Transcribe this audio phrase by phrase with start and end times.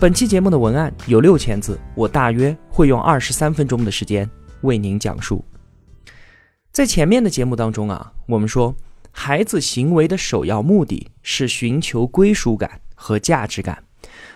[0.00, 5.44] 本期节目的文案有六千字，我大约会用二十三分钟的时间为您讲述。
[6.70, 8.76] 在前面的节目当中啊，我们说
[9.10, 13.82] 孩子行为的首要目的是寻求归属感和价值感，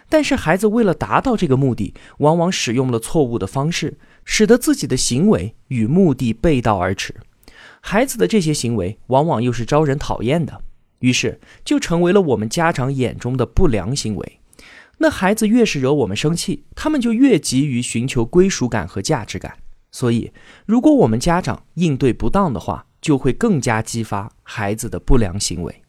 [0.09, 7.15] 但是孩子为了达到这个目的，往往使用了错误的方式，使得自己的行为与目的背道而驰。
[7.81, 10.61] 孩子的这些行为往往又是招人讨厌的，
[10.99, 14.41] 于是就成为了我们家长眼中的不良行为。
[14.99, 19.59] 那孩子越是惹我们生气，他们就越急于寻求归属感和价值感。
[19.91, 20.33] 所以，
[20.65, 25.83] 如果我们家长应对不当的话，就会更加激发孩子的不良行为。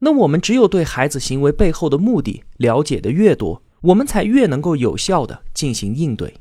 [0.00, 6.34] 那我们只有对孩子行为背后的目的了解的越多，我们才越能够有效的进行应对。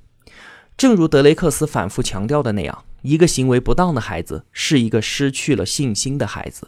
[0.78, 6.68] 正如德雷克斯反复强调的那样，一个行为不当的孩子是一个失去了信心的孩子。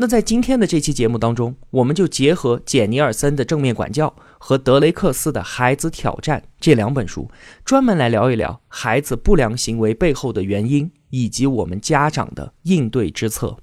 [0.00, 7.28] 那在今天的这期节目当中，我们就结合简尼尔森的正面管教和德雷克斯的孩子挑战这两本书，
[7.64, 13.56] 专门来聊一聊孩子不良行为背后的原因，以及我们家长的应对之策。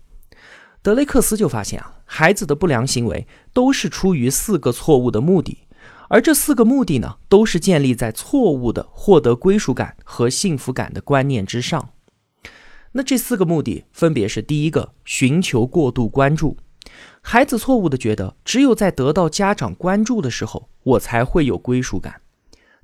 [0.82, 5.60] 德雷克斯就发现啊，孩子的不良行为都是出于四个错误的目的，
[6.10, 11.92] 而这四个目的呢，都是建立在错误的获得归属感和幸福感的观念之上。
[12.98, 16.56] 那这四个目的分别是：第一个，寻求过度关注，
[17.20, 22.14] 孩子错误的觉得只有在得到家长关注的时候，我才会有归属感；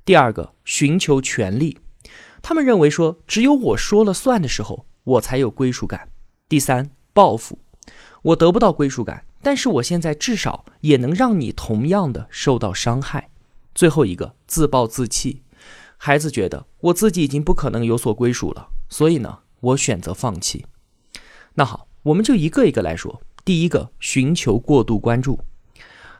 [0.04, 1.78] 第二个，寻求权利，
[2.42, 6.00] 他们认为说只有我说了算的时候，我才有归属感；
[6.46, 7.58] 第三，报复，
[8.20, 13.30] 我得不到归属感，但是我现在至少也能让你同样的受到伤害；
[13.74, 15.40] 最后一个，自暴自弃，
[15.96, 19.38] 孩子觉得我自己已经不可能有所归属了，所以呢。
[19.62, 20.66] 我选择放弃。
[21.54, 23.22] 那好，我们就一个一个来说。
[23.44, 25.40] 第一个，寻求过度关注。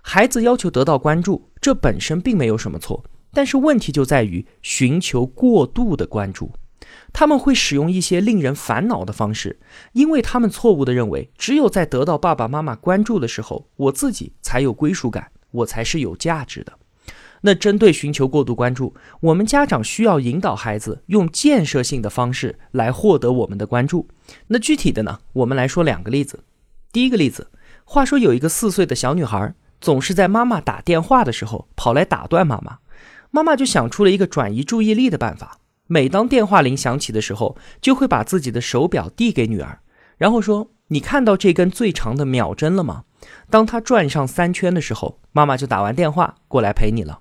[0.00, 6.50] 孩子要求得到关注，这本身并没有什么错，但是问题就在于寻求过度的关注。
[7.12, 9.60] 他们会使用一些令人烦恼的方式，
[9.92, 16.78] 因为他们错误的认为，只有在得到爸爸妈妈关注的时候，我自己才有归属感，我才是有价值的。
[17.42, 24.08] 那针对寻求过度关注，我们家长需要引导孩子用建设性的方式来获得我们的关注。
[24.46, 25.18] 那具体的呢？
[25.34, 26.44] 我们来说两个例子。
[26.92, 27.50] 第一个例子，
[27.84, 32.78] 话说有一个四岁的小女孩，总是在妈妈打电话的时候跑来打断妈妈，
[33.30, 35.58] 妈妈就想出了一个转移注意力的办法。
[35.88, 39.80] 每当电话铃响起的时候，就会把自己的手表递给女儿，
[40.16, 43.04] 然后说：“你看到这根最长的秒针了吗？
[43.50, 47.18] 当它转上三圈的时候，妈妈就打完电话过来陪你了。”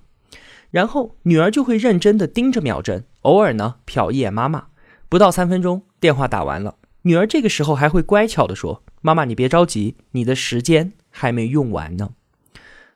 [0.72, 4.68] 然后女儿就会认真的盯着秒针，偶尔呢瞟一眼妈妈。
[5.10, 12.14] 不到三分钟，电话打完了，女儿这个时候还会乖巧的说：“妈妈，你别着急，你的时间还没用完呢。”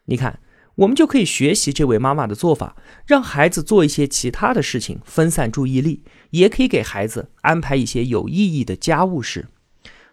[0.09, 0.41] 你看，
[0.77, 2.77] 我们就可以学习这位妈妈的做法，
[3.07, 9.49] 让孩子做一些其他的事情，分散注意力，也可以给孩子安排一些有意义的家务事。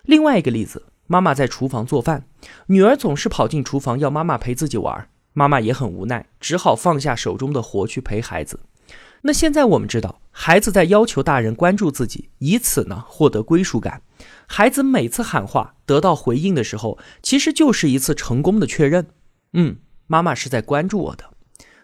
[0.01, 2.25] 另外一个例子，妈妈在厨房做饭，
[2.65, 5.07] 女儿总是跑进厨房要妈妈陪自己玩。
[5.33, 8.59] 妈妈也很无奈，只好放下手中的活去陪孩子。
[9.23, 14.01] 那现在我们知道，孩子在要求大人关注自己，以此呢获得归属感。
[14.47, 19.07] 孩子每次喊话得到回应的时候，其实就是一次成功的确认。
[19.53, 19.77] 嗯，
[20.07, 21.23] 妈妈是在关注我的。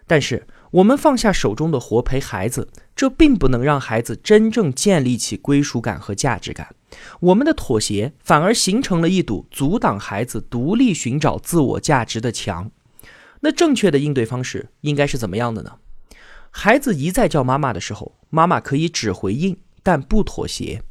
[0.06, 6.76] 但是我们放下手中的活陪孩子，这并不能让孩子真正建立起归属感和价值感。
[7.20, 12.72] 我们的妥协反而形成了一堵阻挡孩子独立寻找自我价值的墙。
[13.42, 15.78] 那正确的应对方式应该是怎么样的呢？
[16.52, 20.84] 孩子一再叫妈妈的时候，妈妈可以只回应，但不妥协。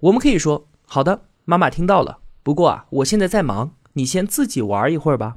[0.00, 2.18] 我们可以说：“好的，妈妈听到了。
[2.42, 5.36] 不过啊，我现在在忙，你先自己玩一会儿吧。”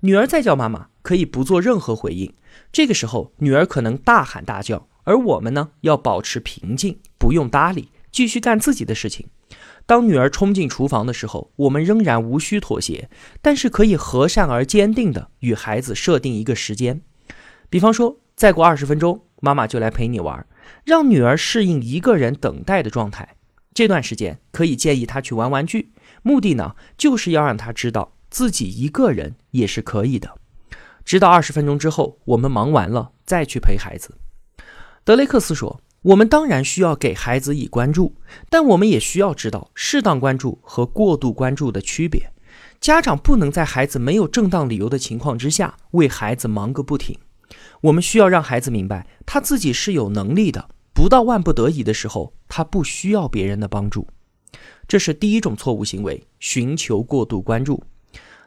[0.00, 2.34] 女儿再叫妈妈，可以不做任何回应。
[2.70, 9.28] 这个时候，女儿可能大喊大叫，而我们呢，要保持平静，不用搭理，继续干自己的事情。
[9.86, 13.08] 当女儿冲进厨房的时候，我们仍然无需妥协，
[13.40, 17.00] 但是可以和善而坚定地与孩子设定一个时间，
[17.70, 20.44] 比方说，再过二十分钟，妈妈就来陪你玩，
[20.84, 23.36] 让女儿适应一个人等待的状态。
[23.72, 25.92] 这段时间可以建议她去玩玩具，
[26.22, 30.36] 目的呢，就是要让她知道自己一个人也是可以的。
[31.04, 34.16] 直到二十分钟之后，我们忙完了再去陪孩子。
[35.04, 38.14] 德雷克斯说：“我们当然需要给孩子以关注，
[38.48, 42.30] 但我们也需要知道适当关注和过度关注的区别。
[42.80, 47.18] 家长不能在孩子没有正当理由的情况之下为孩子忙个不停。
[47.80, 54.06] 我们需要让孩子明白他自己是有能力的，不到万不得已的时候，他不需要别人的帮助。
[54.86, 57.82] 这是第一种错误行为：寻求过度关注。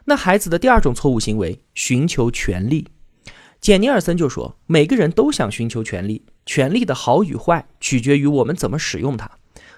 [0.06, 2.88] 那孩子的第二种错误行为：寻求权利。”
[3.60, 9.30] 简尼尔森就说：“每个人都想寻求权利，权利的好与坏取决于我们怎么使用它。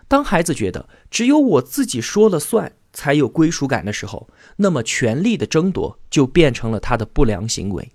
[0.08, 4.26] 当孩子觉得只有我自己说了算才有归属感的时候，
[4.56, 7.92] 那么权力的争夺就变成了他的不良行为。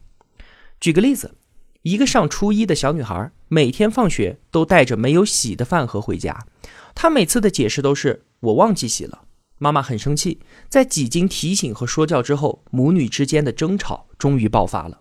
[0.80, 1.34] 举个例子，
[1.82, 6.46] 一个上初一的小女孩，每天放学都带着没有洗的饭盒回家，
[6.94, 9.24] 她每次的解释都是‘我忘记洗了’，
[9.58, 10.40] 妈妈很生气。
[10.70, 15.00] 在几经提醒和说教之后，母女之间的争吵终于爆发了。”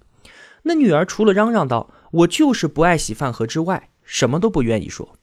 [0.68, 5.16] 那女儿除了嚷嚷道“我就是不爱洗饭盒”之外，什么都不愿意说。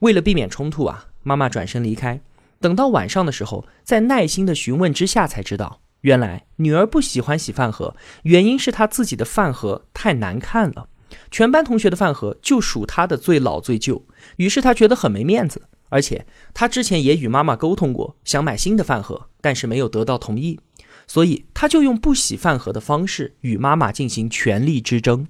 [0.00, 2.20] 为了避免冲突啊，妈妈转身离开。
[2.60, 10.88] 等到晚上的时候，在耐心的询问之下，才知道原来女儿不喜欢洗饭盒，原因是她自己的饭盒太难看了。
[11.30, 14.04] 全班同学的饭盒就数她的最老最旧，
[14.36, 15.62] 于是她觉得很没面子。
[15.88, 20.58] 而且她之前也与妈妈沟通过，想买新的饭盒，但是没有得到同意。
[21.06, 25.28] 所以她就用不洗饭盒的方式与妈妈进行权力之争。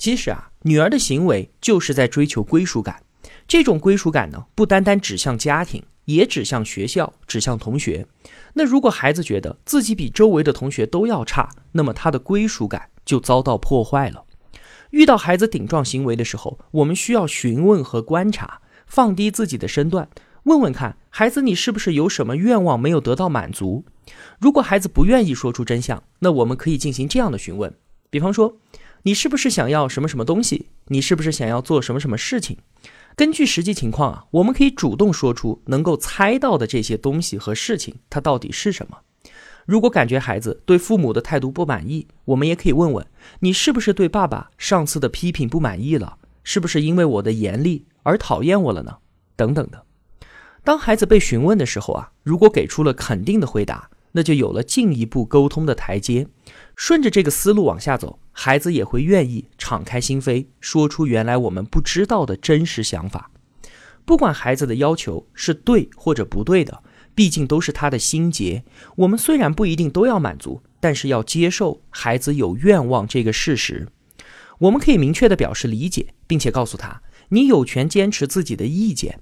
[0.00, 3.02] 其实啊，女儿的行为就是在追求归属感。
[3.46, 8.06] 这种归属感呢，不单单指向家庭，也指向学校，指向同学。
[8.54, 14.24] 那如果孩子觉得自己比周围的同学都要差，那么他的归属感就遭到破坏了。
[14.88, 20.08] 遇到孩子顶撞行为的时候，我们需要询问和观察，放低自己的身段。
[20.44, 23.84] 问问看，孩子，你是不是有什么愿望没有得到满足？
[24.38, 27.74] 如果孩子不愿意说出真相，那我们可以进行这样的询问，
[28.08, 28.56] 比方说，
[29.02, 30.66] 你是不是想要什么什么东西？
[30.86, 32.58] 你是不是想要做什么什么事情？
[33.16, 38.98] 根据实际情况啊，我们可以主动说出能够猜到的这些东西和事情，它到底是什么？
[39.66, 43.06] 如果感觉孩子对父母的态度不满意，我们也可以问问，
[43.40, 46.18] 你是不是对爸爸上次的批评不满意了？
[46.42, 48.96] 是不是因为我的严厉而讨厌我了呢？
[49.36, 49.84] 等等的。
[50.64, 56.26] 当孩子被询问的时候啊，如果给出了肯定的回答，那就有了进一步沟通的台阶。
[56.80, 63.30] 顺着这个思路往下走，孩子也会愿意敞开心扉，说出原来我们不知道的真实想法。
[64.06, 66.82] 不管孩子的要求是对或者不对的，
[67.14, 68.64] 毕竟都是他的心结。
[68.96, 73.86] 我们虽然不一定都要满足，但是要接受孩子有愿望这个事实。
[74.60, 79.20] 我们可以明确的表示理解，并且告诉他，你有权坚持自己的意见。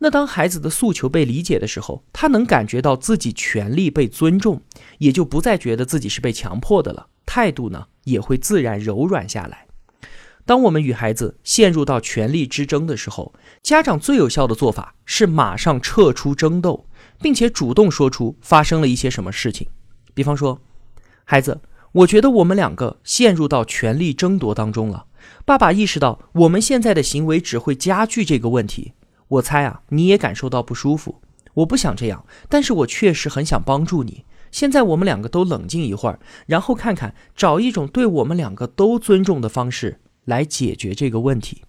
[0.00, 4.62] 那当孩子的诉求被理解的时候，他能感觉到自己权利被尊重，
[4.98, 9.66] 也就不再觉得自己是被强迫的了，态度呢也会自然柔软下来。
[10.46, 16.86] 当我们与孩子陷入到权力之争的时候，家长最有效的做法是马上撤出争斗，
[17.20, 19.68] 并且主动说出发生了一些什么事情。
[20.14, 20.60] 比方说，
[21.24, 21.60] 孩子，
[21.92, 25.06] 我觉得我们两个陷入到权力争夺当中了。
[25.44, 28.94] 爸爸意识到我们现在的行为只会加剧这个问题。
[29.28, 31.20] 我猜啊，你也感受到不舒服。
[31.54, 34.24] 我不想这样，但是我确实很想帮助你。
[34.50, 41.62] 现在我们两个都冷静一会儿，然后看看找一种对我们两个都尊重的方式来解决这个问题。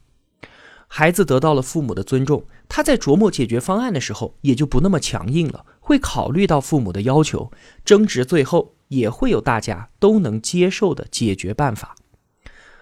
[0.87, 7.51] 孩子得到了父母的尊重，他在琢磨解决方案的时候也就不那么强硬了，会考虑到父母的要求，
[7.83, 11.95] 争执最后也会有大家都能接受的解决办法。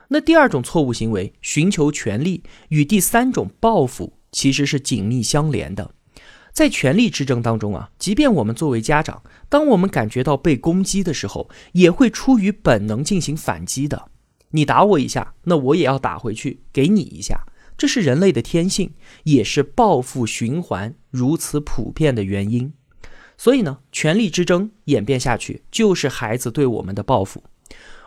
[0.09, 4.13] 那第二种错误行为，寻求权利与第三种报复。
[4.37, 5.89] 其实是紧密相连的，
[6.53, 14.11] 在权力之争当中啊，即便我们作为家长，当我们感觉到被攻击的时候，也会出于本能进行反击的。
[14.51, 22.71] 你打我一下，那我也要打回去，给你一下，这是人类的天性，也是报复循环如此普遍的原因。
[23.39, 27.43] 所以呢，权力之争演变下去，就是孩子对我们的报复。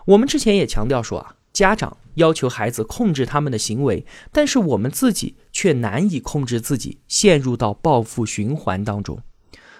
[0.04, 1.34] 我们之前也强调说啊。
[1.52, 9.20] 家长要求孩子控制他们的行为，但是我们自己却难以控制自己，陷入到报复循环当中。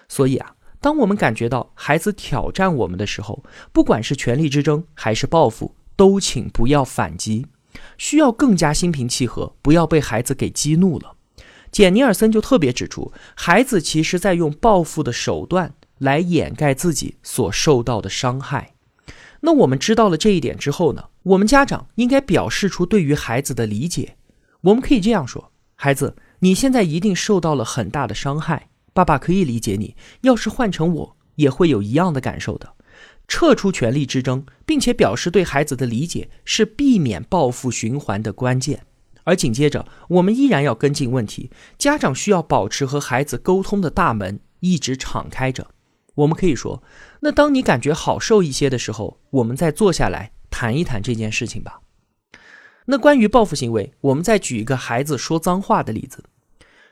[0.07, 7.45] 所以啊，当我们感觉到孩子挑战我们的时候，不管是权力之争还是报复，都请不要反击，
[7.97, 11.15] 需要更加心平气和，不要被孩子给激怒了。
[11.71, 18.73] 简尼尔森就特别指出，孩子其实在用报复的手段来掩盖自己所受到的伤害。
[19.39, 21.05] 那我们知道了这一点之后呢？
[21.23, 24.15] 我们家长应该表示出对于孩子的理解。
[24.61, 29.95] 我们可以这样说：孩子，你现在一定受到了很大的伤害，爸爸可以理解你。
[30.21, 32.73] 要是换成我，也会有一样的感受的。
[33.27, 38.85] 撤出权力之争，并且表示对孩子的理解，是避免报复循环的关键。
[39.23, 41.51] 而紧接着，我们依然要跟进问题。
[41.77, 45.67] 家长需要保持和孩子沟通的大门一直敞开着。
[46.15, 46.83] 我们可以说，
[47.21, 51.79] 那当你感觉好受一些的时候，我们再坐下来谈一谈这件事情吧。
[52.85, 56.23] 那关于报复行为，我们再举一个孩子说脏话的例子。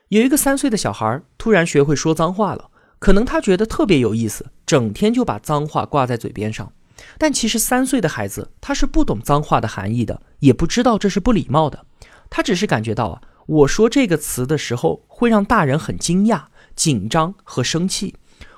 [0.08, 6.74] 有一个三岁的小孩突然学会说脏话了，可能他觉得特别有意思，整天就把脏话挂在嘴边上。
[7.18, 11.86] 但其实三岁的孩子他是不懂脏话的含义的，也不知道这是不礼貌的。
[12.30, 16.44] 他只是感觉到啊，我说这个词的时候会让大人很惊讶、
[16.76, 18.16] 紧张和生气。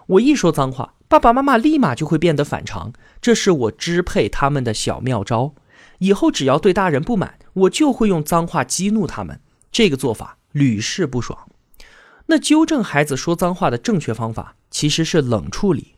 [0.08, 2.92] 我一说脏话，爸爸妈妈立马就会变得反常，
[3.22, 5.54] 这是我支配他们的小妙招。
[6.00, 9.40] 以后只要对大人不满，我就会用脏话激怒他们。
[9.72, 11.48] 这个做法屡试不爽。
[12.26, 15.96] 那纠正孩子说脏话的正确方法其实是冷处理。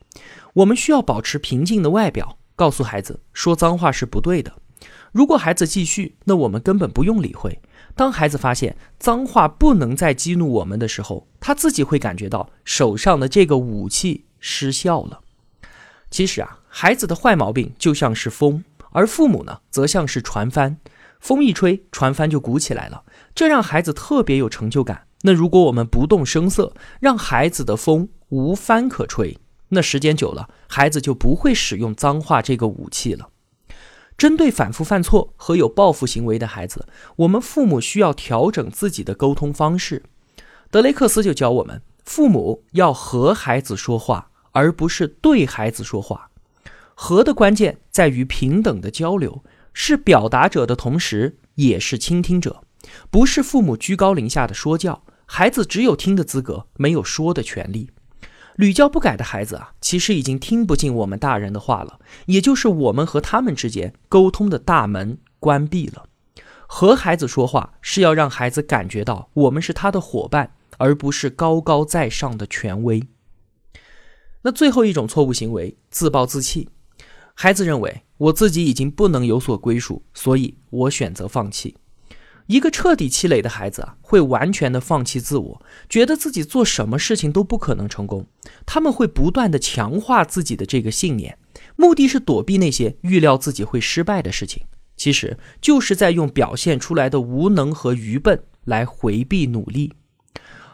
[0.54, 4.52] 我们需要保持平静的外表，告诉孩子说脏话是不对的。
[5.12, 7.60] 如果孩子继续，那我们根本不用理会。
[7.96, 15.20] 当孩子发现脏话不能再激怒我们的时候，他自己会感觉到手上的这个武器失效了。
[16.10, 20.78] 其实啊，孩子的坏毛病就像是风，而父母呢，则像是船帆。
[21.20, 23.02] 风一吹，船帆就鼓起来了，
[23.34, 25.06] 这让孩子特别有成就感。
[25.22, 29.38] 那如果我们不动声色，让孩子的风无帆可吹，
[29.70, 33.30] 那时间久了，孩子就不会使用脏话这个武器了。
[34.16, 40.04] 针对反复犯错和有报复行为的孩子，我们父母需要调整自己的沟通方式。
[40.70, 46.30] 德雷克斯就教我们，父母要和孩子说话，而不是对孩子说话。
[46.94, 49.42] 和的关键在于平等的交流，
[49.72, 52.62] 是表达者的同时也是倾听者，
[53.10, 57.90] 不是父母居高临下的说教，孩子只有听的资格，没有说的权利。
[58.56, 66.06] 屡教不改的孩子啊，其实已经听不进我们大人的话了，也就是我们和他们之间沟通的大门关闭了。
[66.66, 73.02] 和孩子说话是要让孩子感觉到我们是他的伙伴，而不是高高在上的权威。
[74.42, 76.68] 那最后一种错误行为，自暴自弃。
[77.34, 81.76] 孩子认为我自己已经不能有所归属，所以我选择放弃。
[82.46, 88.26] 一个彻底气馁的孩子啊，会完全的放弃自我，觉得自己做什么事情都不可能成功。
[88.66, 91.38] 他们会不断的强化自己的这个信念，
[91.76, 94.64] 目的是躲避那些预料自己会失败的事情。
[94.96, 99.92] 其实就是在用表现出来的无能和愚笨来回避努力。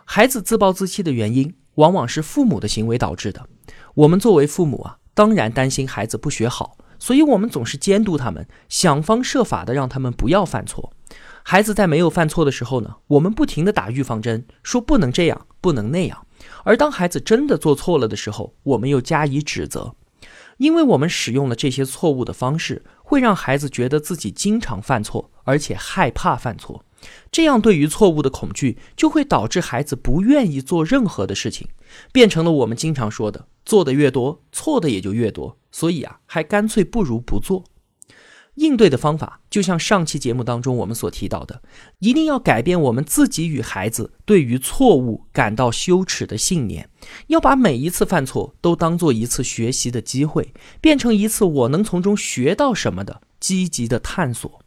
[0.05, 3.47] 孩子自暴自弃的原因，往往是父母的行为导致的。
[3.95, 10.93] 我们作为父母啊，当然担心孩子不学好，所以我们总是监督他们，想方设法的让他们不要犯错。
[11.43, 16.27] 孩子在没有犯错的时候呢，我们不停的打预防针，说不能这样，不能那样。
[16.65, 19.95] 而当孩子真的做错了的时候，我们又加以指责，
[20.59, 26.85] 因为我们使用了这些错误的方式，会让孩子觉得自己经常犯错，而且害怕犯错。
[27.33, 31.67] 这样对于错误的恐惧，就会导致孩子不愿意做任何的事情，
[32.13, 35.57] 变成了我们经常说的：做的越多，错的也就越多。
[35.73, 37.65] 所以啊，还干脆不如不做。
[38.57, 41.63] 应对的方法，就像上期节目当中我们所提到的，
[42.01, 46.89] 一定要改变我们自己与孩子对于错误感到羞耻的信念，
[47.29, 54.61] 要把每一次犯错都当做一次学习的机会，变成一次我能从中学到什么的积极的探索。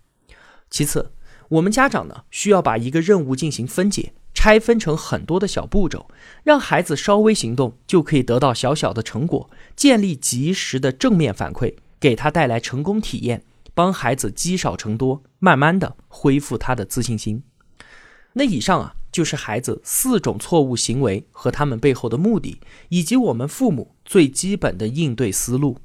[0.69, 1.11] 其次，
[1.49, 6.07] 我们家长呢，需要把一个任务进行分解，拆分成很多的小步骤，
[6.43, 13.43] 让孩子稍微行动就可以得到小小的成果，建立及时的正面反馈，给他带来成功体验。
[13.73, 17.43] 帮孩子积少成多，慢慢的恢复他的自信心。
[18.33, 25.77] 那以上啊，就是孩子四种错误行为和他们背后的目的，以及我们父母最基本的应对思路。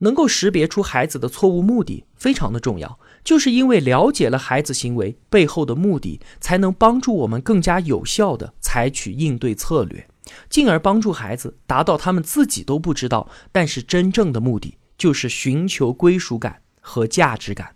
[0.00, 10.06] 能够识别出孩子的错误目的非常的重要，就是因为了解了孩子行为背后的目的，才能帮助我们更加有效的采取应对策略，
[10.50, 16.60] 进而帮助孩子达到他们自己都不知道，但是真正的目的就是寻求归属感。
[16.86, 17.74] 和价值感。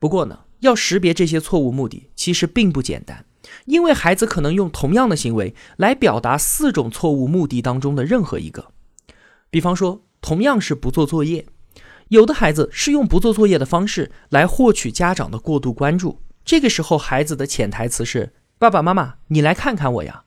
[0.00, 3.24] 不过呢，要识别这些错误目的其实并不简单，
[3.66, 8.72] 因为孩子可能用同样的行为来表达四种错误目的当中的任何一个。
[9.50, 11.46] 比方说，同样是不做作业，
[12.08, 20.24] 有的孩子是用不做作业的方式来获取家长的过度关注，这个时候孩子的潜台词是“爸爸妈妈，你来看看我呀”，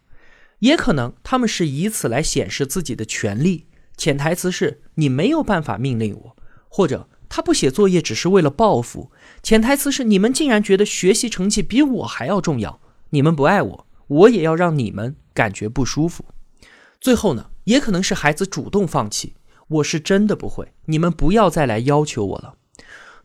[0.60, 3.68] 也可能他们是以此来显示自己的权利，
[3.98, 6.36] 潜台词是“你没有办法命令我”，
[6.68, 7.08] 或者。
[7.34, 9.10] 他不写作业只是为了报复，
[9.42, 16.26] 潜台词是你们竟然觉得学习成绩比我还要重要，你们不爱我，我也要让你们感觉不舒服。
[17.00, 19.36] 最后呢，也可能是孩子主动放弃，
[19.70, 22.56] 我是真的不会，你们不要再来要求我了。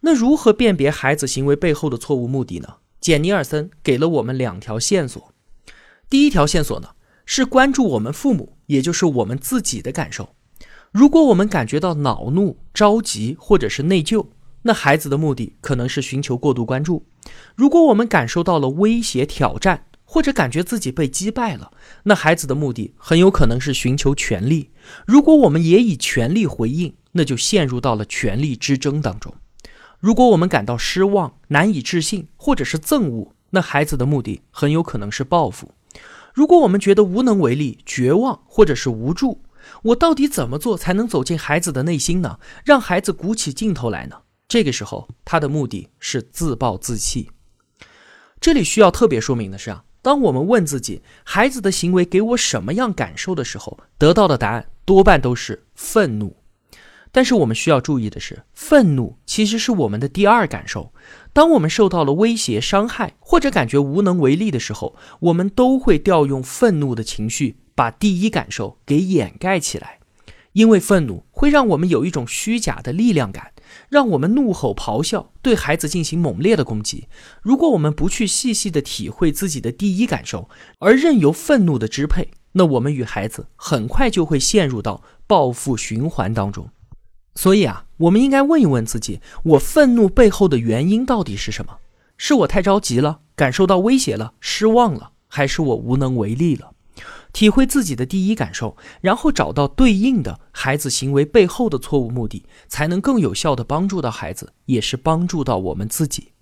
[0.03, 2.77] 那如何辨别孩子行为背后的错误目的呢？
[3.01, 5.33] 简尼尔森给了我们两条线索。
[6.09, 6.91] 第一条线索呢，
[7.25, 10.36] 是关注我们父母，也就是我们自己的感受。
[10.93, 14.27] 如果我们感觉到恼怒、着急或者是内疚，
[14.63, 17.03] 那孩子的目的可能是寻求过度关注；
[17.55, 21.73] 如果我们感受到了威胁、挑战，或者感觉自己被击败了，
[22.05, 24.71] 那孩子的目的很有可能是寻求权力。
[25.07, 29.35] 如果我们也以权力回应，那就陷入到了权力之争当中。
[29.99, 35.73] 如果我们感到失望、难以置信，或者是憎恶，那孩子的目的很有可能是报复。
[36.35, 39.41] 如果我们觉得无能为力、绝望，或者是无助，
[39.83, 42.39] 我到底怎么做才能走进孩子的内心呢？
[42.65, 44.17] 让孩子鼓起劲头来呢？
[44.49, 47.31] 这个时候，他的目的是自暴自弃。
[48.41, 49.85] 这里需要特别说明的是啊。
[50.03, 56.37] 当我们问自己孩子的行为给我什么样感受的时候，得到的答案多半都是愤怒。
[57.11, 60.93] 但是我们需要注意的是，愤怒其实是我们的第二感受。
[61.33, 69.99] 当我们受到了威胁、伤害或者感觉无能为力的时候，我们都会调用愤怒的情绪，把第一感受给掩盖起来。
[70.55, 73.53] 因为愤怒会让我们有一种虚假的力量感。
[73.91, 77.09] 让我们怒吼咆哮，对孩子进行猛烈的攻击。
[77.43, 86.71] 如果我们不去细细的体会自己的第一感受，而任由愤怒的支配，那我们与孩子很快就会陷入到报复循环当中。
[87.35, 91.77] 所以啊，我们应该问一问自己：我愤怒背后的原因到底是什么？
[92.19, 96.73] 是我太着急了，感受到威胁了，失望了，还是我无能为力了？
[97.33, 106.33] 体会自己的第一感受，然后找到对应的孩子行为背后的错误目的，才能更有效的帮助到孩子，也是帮助到我们自己。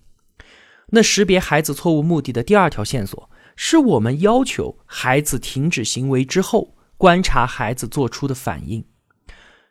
[0.91, 8.85] 那识别孩子错误目的的第二条线索，是我们要求孩子停止行为之后，观察孩子做出的反应。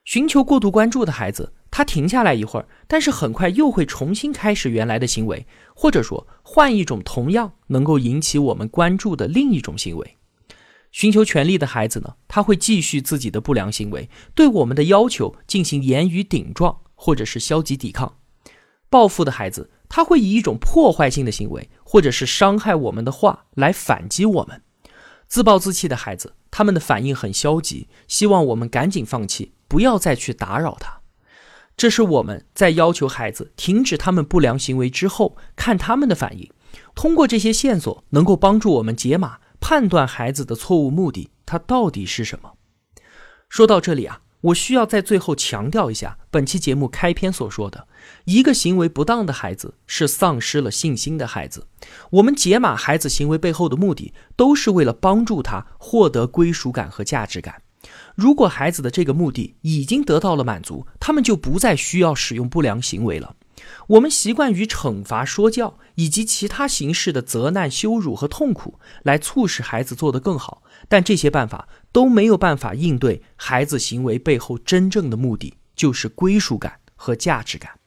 [0.04, 10.18] 寻求过度关注的孩子，他停下来一会儿，但是很快又会重新开始原来的行为，或者说换一种同样能够引起我们关注的另一种行为。
[10.92, 18.18] 寻求权利的孩子呢，他会继续自己的不良行为，对我们的要求进行言语顶撞或者是消极抵抗。
[18.88, 24.62] 报复的孩子，他会以一种破坏性的行为或者是伤害我们的话来反击我们。
[25.28, 31.02] 自暴自弃的孩子，他们的反应很消极，希望我们赶紧放弃，不要再去打扰他。
[31.76, 36.50] 这是我们在要求孩子停止他们不良行为之后，看他们的反应。
[36.96, 39.40] 通过这些线索，能够帮助我们解码。
[39.60, 42.56] 判断孩子的错误目的，它到底是什么？
[43.48, 47.88] 说到这里啊，我需要在最后强调一下，本期节目开篇所说的，
[48.26, 51.68] 一个行为不当的孩子是丧失了信心的孩子。
[52.12, 57.63] 我们解码孩子行为背后的目的，都是为了帮助他获得归属感和价值感。
[58.16, 63.36] 如果孩子的这个目的已经得到了满足，他们就不再需要使用不良行为了。
[63.88, 77.80] 我们习惯于惩罚、说教以及其他形式的责难、羞辱和痛苦来促使孩子做得更好，但这些办法都没有办法应对孩子行为背后真正的目的，就是归属感和价值感。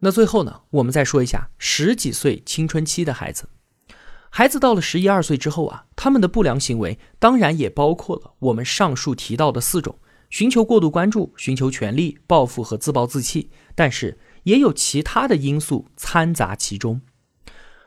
[0.00, 3.48] 那最后呢，我们再说一下十几岁青春期的孩子，
[4.36, 9.96] 孩子到了十一二岁之后啊，他们的不良行为当然也包括了我们上述提到的四种：
[10.28, 13.52] 寻求过度关注、寻求权利、报复和自暴自弃。
[13.76, 17.00] 但是也有其他的因素掺杂其中，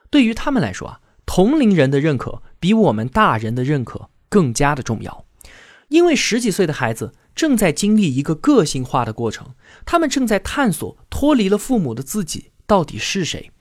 [0.10, 5.26] 对于他们来说啊，同龄人的认可比我们大人的认可更加的重要，
[5.90, 9.54] 因为十几岁的孩子正在经历一个个性化的过程，
[9.86, 13.52] 他们正在探索脱离了父母的自己到底是谁，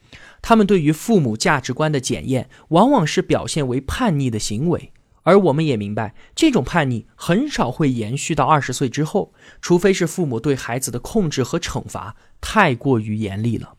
[0.49, 4.93] 他们对于父母价值观的检验，往往是表现为叛逆的行为。
[5.25, 13.75] 而我们也明白，这种叛逆很少会延续到二十岁之后，除非是父母对孩子的控制和惩罚太过于严厉了。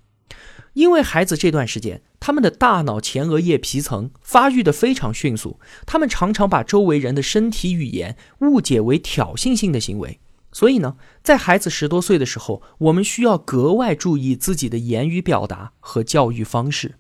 [0.73, 10.19] 因为孩子这段时间，他们的大脑前额叶皮层发育的非常迅速，他们常常把周围人的身体语言误解为挑衅性的行为。
[10.51, 16.95] 所以呢，在孩子十多岁的时候，我们需要格外注意自己的言语表达和教育方式。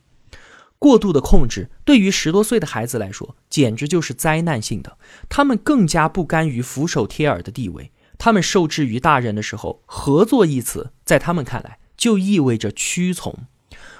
[0.79, 4.97] 过度的控制对于十多岁的孩子来说，简直就是灾难性的。
[5.27, 7.91] 他们更加不甘于俯首帖耳的地位。
[8.19, 13.47] 他们受制于大人的时候，合作一词在他们看来就意味着屈从。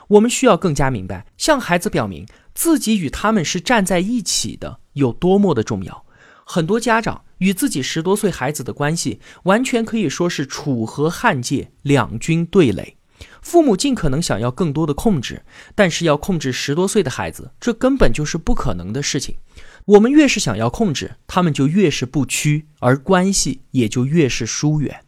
[0.09, 6.05] 我们需要更加明白，向孩子表明自己与他们是站在一起的有多么的重要。
[6.49, 12.95] 很多家长与自己十多岁孩子的关系，完全可以说是楚河汉界，两军对垒。
[13.41, 15.43] 父母尽可能想要更多的控制，
[15.75, 19.35] 但是要控制十多岁的孩子，这根本就是不可能的事情。
[19.83, 25.01] 我们越是想要控制，他们就越是不屈，而关系也就越是疏远。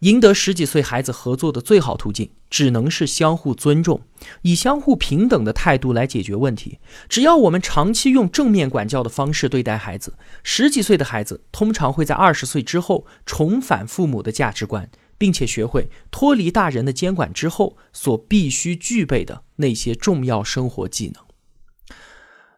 [0.00, 4.02] 赢得十几岁孩子合作的最好途径，只能是相互尊重。
[4.42, 6.78] 以相互平等的态度来解决问题。
[7.08, 21.24] 只要我们长期用正面管教的方式对待孩子，十几岁的孩子通常会在二十岁之后重返父母的价值观，并且学会脱离大人的监管之后所必须具备的那些重要生活技能。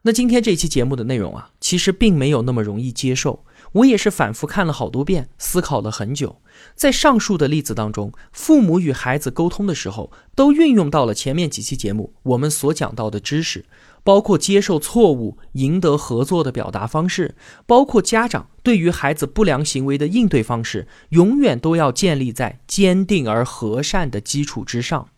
[0.05, 3.45] 那今天这期节目的内容啊，其实并没有那么容易接受。
[3.73, 6.41] 我也是反复看了好多遍，思考了很久。
[6.75, 13.65] 在上述的例子当中，父母与孩子沟通的时候，都运用到了前面几期节目我们所讲到的知识，
[14.03, 25.09] 包括接受错误、赢得合作的表达方式，包括家长对于孩子不良行为的应对方式，永远都要建立在坚定而和善的基础之上。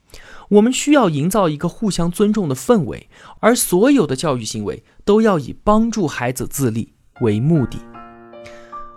[0.47, 3.09] 我们需要营造一个互相尊重的氛围，
[3.41, 7.79] 而所有的教育行为都要以帮助孩子自立为目的。